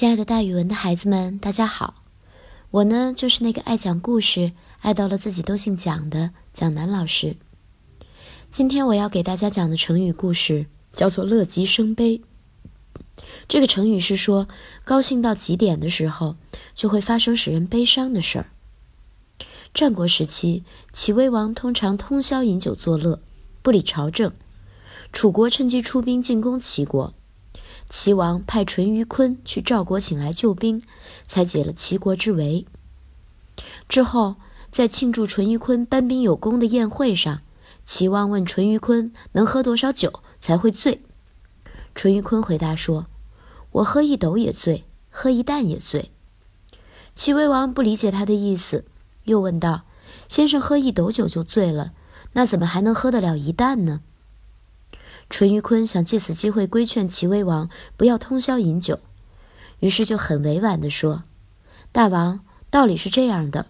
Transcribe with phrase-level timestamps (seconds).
[0.00, 2.02] 亲爱的，大语文的孩子们，大家好！
[2.70, 7.36] 我呢，就是那个爱讲故事、爱到了自己都姓蒋的蒋楠老师。
[8.48, 12.22] 今天我要给大家讲的成语故事叫做“乐极生悲”。
[13.46, 14.48] 这个成语是说，
[14.84, 16.36] 高兴到极点的时候，
[16.74, 18.46] 就会发生使人悲伤的事儿。
[19.74, 20.64] 战国时期，
[20.94, 23.20] 齐威王通常通宵饮酒作乐，
[23.60, 24.32] 不理朝政。
[25.12, 27.12] 楚国趁机出兵进攻齐国。
[27.90, 30.80] 齐王派淳于髡去赵国请来救兵，
[31.26, 32.64] 才解了齐国之围。
[33.88, 34.36] 之后，
[34.70, 37.42] 在庆祝淳于髡搬兵有功的宴会上，
[37.84, 41.02] 齐王问淳于髡能喝多少酒才会醉。
[41.96, 43.06] 淳于髡回答说
[43.72, 46.12] ：“我喝一斗也醉，喝一担也醉。”
[47.16, 48.84] 齐威王不理解他的意思，
[49.24, 49.82] 又问道
[50.28, 51.92] ：“先生喝一斗酒就醉了，
[52.34, 54.02] 那怎么还能喝得了一担呢？”
[55.30, 58.98] 淳于髡想借此机会规劝齐威王不要通宵饮酒，
[59.78, 61.22] 于是就很委婉地说
[61.92, 63.66] ：“大王，道理是这样的，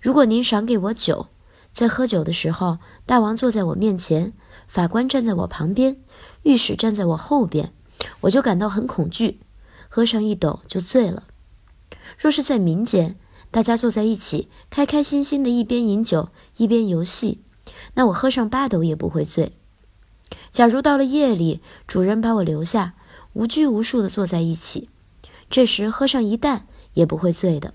[0.00, 1.28] 如果您赏给我酒，
[1.72, 4.32] 在喝酒的时候，大王坐在我面前，
[4.66, 5.98] 法官站在我旁边，
[6.42, 7.72] 御史站在我后边，
[8.22, 9.38] 我就感到很恐惧，
[9.88, 11.22] 喝上一斗就醉了。
[12.18, 13.16] 若是在民间，
[13.52, 17.40] 大家坐在一起，开开心心的一边饮酒一边游戏，
[17.94, 19.52] 那我喝上八斗也不会醉。”
[20.52, 22.92] 假如到了夜里，主人把我留下，
[23.32, 24.90] 无拘无束地坐在一起，
[25.48, 27.72] 这时喝上一担也不会醉的。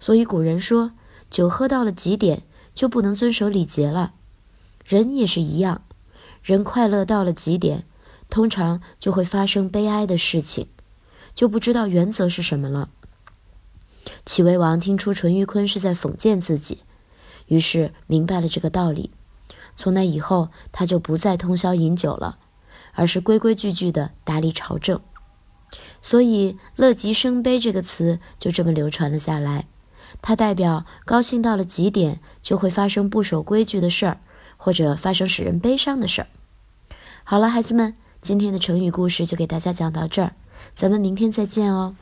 [0.00, 0.90] 所以古人说，
[1.30, 2.42] 酒喝到了极点
[2.74, 4.14] 就不能遵守礼节了。
[4.84, 5.82] 人也是一样，
[6.42, 7.84] 人快乐到了极点，
[8.28, 10.66] 通常就会发生悲哀的事情，
[11.32, 12.90] 就不知道原则是什么了。
[14.26, 16.80] 齐威王听出淳于髡是在讽谏自己，
[17.46, 19.10] 于是明白了这个道理。
[19.76, 22.38] 从那以后，他就不再通宵饮酒了，
[22.92, 25.00] 而是规规矩矩地打理朝政。
[26.00, 29.66] 所以“乐极生悲”这个词就这么流传了下来。
[30.22, 34.20] 它代表高兴到了极点，就会发生不守规矩的事儿，
[34.56, 36.28] 或者发生使人悲伤的事儿。
[37.24, 40.34] 好了，孩子们，今天的成语故事就给大家讲到这儿，
[40.74, 41.96] 咱们明天再见哦。